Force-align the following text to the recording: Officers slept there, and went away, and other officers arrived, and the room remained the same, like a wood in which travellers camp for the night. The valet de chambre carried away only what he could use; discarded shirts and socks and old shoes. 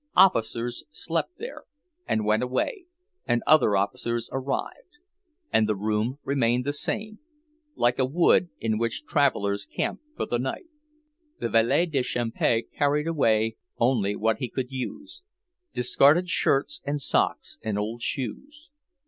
Officers 0.15 0.83
slept 0.89 1.37
there, 1.37 1.65
and 2.07 2.25
went 2.25 2.41
away, 2.41 2.85
and 3.27 3.43
other 3.45 3.77
officers 3.77 4.31
arrived, 4.33 4.97
and 5.53 5.69
the 5.69 5.75
room 5.75 6.17
remained 6.23 6.65
the 6.65 6.73
same, 6.73 7.19
like 7.75 7.99
a 7.99 8.05
wood 8.05 8.49
in 8.59 8.79
which 8.79 9.05
travellers 9.05 9.67
camp 9.67 10.01
for 10.17 10.25
the 10.25 10.39
night. 10.39 10.65
The 11.37 11.49
valet 11.49 11.85
de 11.85 12.01
chambre 12.01 12.63
carried 12.63 13.05
away 13.05 13.57
only 13.77 14.15
what 14.15 14.37
he 14.39 14.49
could 14.49 14.71
use; 14.71 15.21
discarded 15.71 16.29
shirts 16.31 16.81
and 16.83 16.99
socks 16.99 17.59
and 17.63 17.77
old 17.77 18.01
shoes. 18.01 18.71